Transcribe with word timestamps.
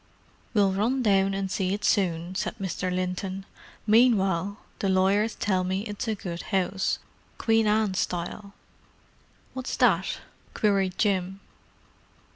"We'll 0.55 0.71
run 0.71 1.03
down 1.03 1.35
and 1.35 1.51
see 1.51 1.75
it 1.75 1.85
soon," 1.85 2.33
said 2.33 2.57
Mr. 2.57 2.91
Linton. 2.91 3.45
"Meanwhile, 3.85 4.57
the 4.79 4.89
lawyers 4.89 5.35
tell 5.35 5.63
me 5.63 5.81
it's 5.81 6.07
a 6.07 6.15
good 6.15 6.41
house, 6.41 6.97
Queen 7.37 7.67
Anne 7.67 7.93
style——" 7.93 8.53
"What's 9.53 9.77
that?" 9.77 10.17
queried 10.55 10.97
Jim. 10.97 11.39